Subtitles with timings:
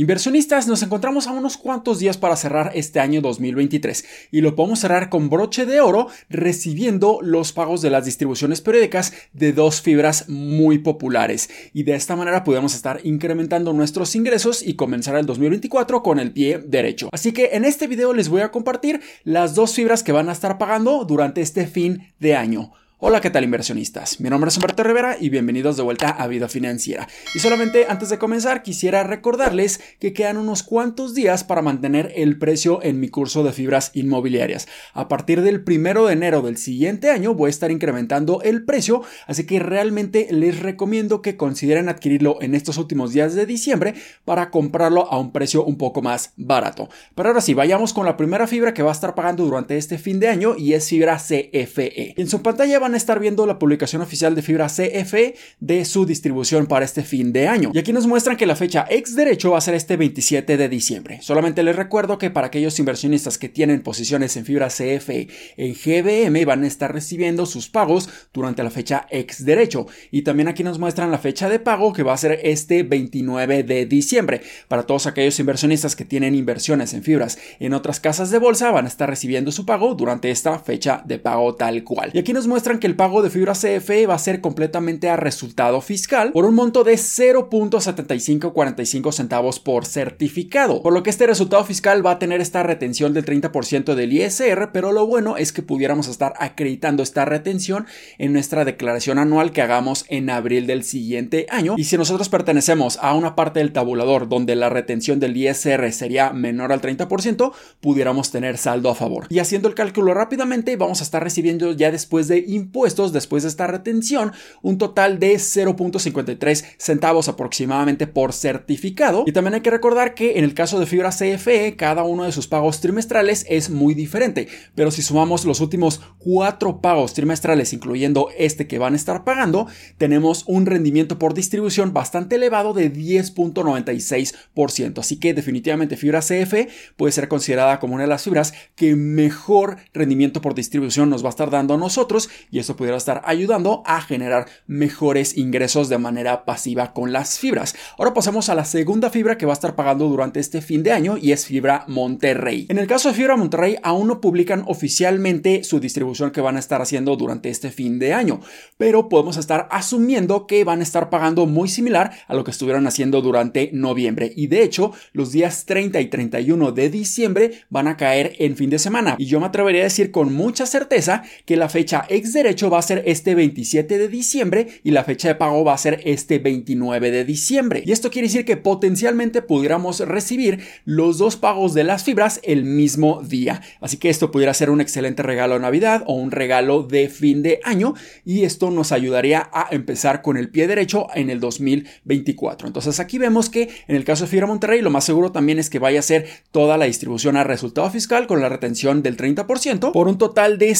[0.00, 4.78] Inversionistas, nos encontramos a unos cuantos días para cerrar este año 2023 y lo podemos
[4.78, 10.26] cerrar con broche de oro recibiendo los pagos de las distribuciones periódicas de dos fibras
[10.30, 16.02] muy populares y de esta manera podemos estar incrementando nuestros ingresos y comenzar el 2024
[16.02, 17.10] con el pie derecho.
[17.12, 20.32] Así que en este video les voy a compartir las dos fibras que van a
[20.32, 22.72] estar pagando durante este fin de año.
[23.02, 24.20] Hola, ¿qué tal inversionistas?
[24.20, 27.08] Mi nombre es Humberto Rivera y bienvenidos de vuelta a Vida Financiera.
[27.34, 32.38] Y solamente antes de comenzar quisiera recordarles que quedan unos cuantos días para mantener el
[32.38, 34.68] precio en mi curso de fibras inmobiliarias.
[34.92, 39.00] A partir del primero de enero del siguiente año voy a estar incrementando el precio,
[39.26, 43.94] así que realmente les recomiendo que consideren adquirirlo en estos últimos días de diciembre
[44.26, 46.90] para comprarlo a un precio un poco más barato.
[47.14, 49.96] Pero ahora sí, vayamos con la primera fibra que va a estar pagando durante este
[49.96, 52.20] fin de año y es fibra CFE.
[52.20, 56.06] En su pantalla van a estar viendo la publicación oficial de fibra CFE de su
[56.06, 57.70] distribución para este fin de año.
[57.74, 60.68] Y aquí nos muestran que la fecha ex derecho va a ser este 27 de
[60.68, 61.18] diciembre.
[61.22, 66.44] Solamente les recuerdo que para aquellos inversionistas que tienen posiciones en fibra CFE en GBM
[66.44, 69.86] van a estar recibiendo sus pagos durante la fecha ex derecho.
[70.10, 73.62] Y también aquí nos muestran la fecha de pago que va a ser este 29
[73.62, 74.42] de diciembre.
[74.68, 78.86] Para todos aquellos inversionistas que tienen inversiones en fibras en otras casas de bolsa van
[78.86, 82.10] a estar recibiendo su pago durante esta fecha de pago tal cual.
[82.12, 85.16] Y aquí nos muestran que el pago de fibra CFE va a ser completamente a
[85.16, 91.64] resultado fiscal por un monto de 0.7545 centavos por certificado, por lo que este resultado
[91.64, 95.62] fiscal va a tener esta retención del 30% del ISR, pero lo bueno es que
[95.62, 97.86] pudiéramos estar acreditando esta retención
[98.18, 101.74] en nuestra declaración anual que hagamos en abril del siguiente año.
[101.76, 106.32] Y si nosotros pertenecemos a una parte del tabulador donde la retención del ISR sería
[106.32, 109.26] menor al 30%, pudiéramos tener saldo a favor.
[109.28, 112.69] Y haciendo el cálculo rápidamente, vamos a estar recibiendo ya después de impuestos
[113.12, 114.32] después de esta retención
[114.62, 119.24] un total de 0.53 centavos aproximadamente por certificado.
[119.26, 122.32] Y también hay que recordar que en el caso de fibra CFE, cada uno de
[122.32, 124.48] sus pagos trimestrales es muy diferente.
[124.74, 129.66] Pero si sumamos los últimos cuatro pagos trimestrales, incluyendo este que van a estar pagando,
[129.98, 134.98] tenemos un rendimiento por distribución bastante elevado de 10.96%.
[134.98, 139.76] Así que definitivamente fibra CFE puede ser considerada como una de las fibras que mejor
[139.92, 142.28] rendimiento por distribución nos va a estar dando a nosotros
[142.60, 147.74] eso pudiera estar ayudando a generar mejores ingresos de manera pasiva con las fibras.
[147.98, 150.92] Ahora pasamos a la segunda fibra que va a estar pagando durante este fin de
[150.92, 152.66] año y es Fibra Monterrey.
[152.68, 156.60] En el caso de Fibra Monterrey aún no publican oficialmente su distribución que van a
[156.60, 158.40] estar haciendo durante este fin de año,
[158.76, 162.86] pero podemos estar asumiendo que van a estar pagando muy similar a lo que estuvieron
[162.86, 167.96] haciendo durante noviembre y de hecho los días 30 y 31 de diciembre van a
[167.96, 171.56] caer en fin de semana y yo me atrevería a decir con mucha certeza que
[171.56, 175.36] la fecha ex derecho va a ser este 27 de diciembre y la fecha de
[175.36, 177.84] pago va a ser este 29 de diciembre.
[177.86, 182.64] Y esto quiere decir que potencialmente pudiéramos recibir los dos pagos de las fibras el
[182.64, 183.62] mismo día.
[183.80, 187.44] Así que esto pudiera ser un excelente regalo de Navidad o un regalo de fin
[187.44, 187.94] de año
[188.24, 192.66] y esto nos ayudaría a empezar con el pie derecho en el 2024.
[192.66, 195.70] Entonces aquí vemos que en el caso de Fibra Monterrey lo más seguro también es
[195.70, 199.92] que vaya a ser toda la distribución a resultado fiscal con la retención del 30%
[199.92, 200.74] por un total de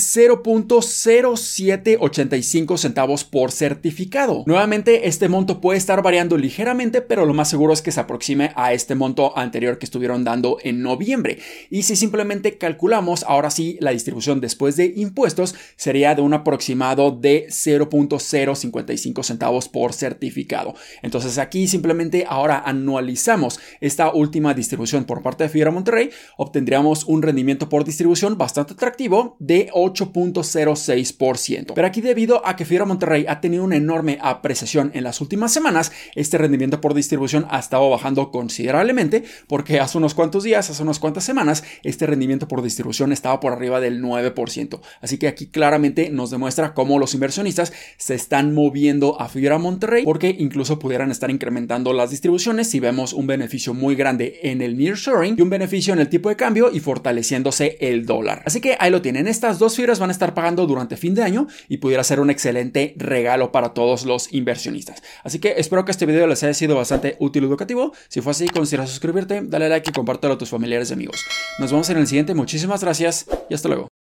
[1.51, 4.45] 0.0785 centavos por certificado.
[4.47, 8.53] Nuevamente este monto puede estar variando ligeramente pero lo más seguro es que se aproxime
[8.55, 11.39] a este monto anterior que estuvieron dando en noviembre.
[11.71, 17.11] Y si simplemente calculamos ahora sí la distribución después de impuestos sería de un aproximado
[17.11, 20.75] de 0.055 centavos por certificado.
[21.03, 27.23] Entonces aquí simplemente ahora anualizamos esta última distribución por parte de Fibra Monterrey, obtendríamos un
[27.23, 31.40] rendimiento por distribución bastante atractivo de 8.06%.
[31.75, 35.53] Pero aquí debido a que Fibra Monterrey ha tenido una enorme apreciación en las últimas
[35.53, 40.83] semanas, este rendimiento por distribución ha estado bajando considerablemente porque hace unos cuantos días, hace
[40.83, 44.81] unas cuantas semanas, este rendimiento por distribución estaba por arriba del 9%.
[45.01, 50.05] Así que aquí claramente nos demuestra cómo los inversionistas se están moviendo a Fibra Monterrey
[50.05, 54.77] porque incluso pudieran estar incrementando las distribuciones si vemos un beneficio muy grande en el
[54.77, 58.43] nearshoring y un beneficio en el tipo de cambio y fortaleciéndose el dólar.
[58.45, 59.27] Así que ahí lo tienen.
[59.27, 61.23] Estas dos fibras van a estar pagando durante fin de
[61.69, 65.03] y pudiera ser un excelente regalo para todos los inversionistas.
[65.25, 67.93] Así que espero que este video les haya sido bastante útil y educativo.
[68.09, 71.25] Si fue así, considera suscribirte, dale like y compártelo a tus familiares y amigos.
[71.59, 72.35] Nos vemos en el siguiente.
[72.35, 74.00] Muchísimas gracias y hasta luego.